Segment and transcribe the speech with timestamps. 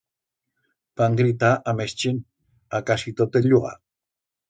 [1.01, 2.19] Van gritar a mes chent,
[2.81, 3.79] a casi tot el llugar.